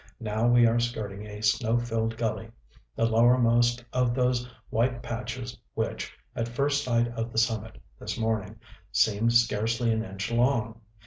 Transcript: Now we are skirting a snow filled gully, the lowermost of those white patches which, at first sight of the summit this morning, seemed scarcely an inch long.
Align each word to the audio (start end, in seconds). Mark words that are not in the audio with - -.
Now 0.19 0.47
we 0.47 0.65
are 0.65 0.79
skirting 0.79 1.27
a 1.27 1.41
snow 1.43 1.77
filled 1.77 2.17
gully, 2.17 2.49
the 2.95 3.05
lowermost 3.05 3.85
of 3.93 4.15
those 4.15 4.49
white 4.71 5.03
patches 5.03 5.55
which, 5.75 6.11
at 6.35 6.47
first 6.47 6.83
sight 6.83 7.07
of 7.09 7.31
the 7.31 7.37
summit 7.37 7.77
this 7.99 8.17
morning, 8.17 8.55
seemed 8.91 9.31
scarcely 9.31 9.91
an 9.93 10.03
inch 10.03 10.31
long. 10.31 10.81